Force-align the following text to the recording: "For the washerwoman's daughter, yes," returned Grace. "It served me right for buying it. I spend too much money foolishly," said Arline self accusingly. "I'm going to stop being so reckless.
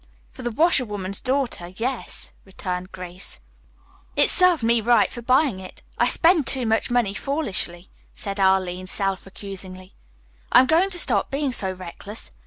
"For 0.31 0.41
the 0.41 0.49
washerwoman's 0.49 1.21
daughter, 1.21 1.67
yes," 1.75 2.33
returned 2.43 2.91
Grace. 2.91 3.39
"It 4.15 4.31
served 4.31 4.63
me 4.63 4.81
right 4.81 5.11
for 5.11 5.21
buying 5.21 5.59
it. 5.59 5.83
I 5.99 6.07
spend 6.07 6.47
too 6.47 6.65
much 6.65 6.89
money 6.89 7.13
foolishly," 7.13 7.87
said 8.11 8.39
Arline 8.39 8.87
self 8.87 9.27
accusingly. 9.27 9.93
"I'm 10.51 10.65
going 10.65 10.89
to 10.89 10.97
stop 10.97 11.29
being 11.29 11.53
so 11.53 11.71
reckless. 11.71 12.31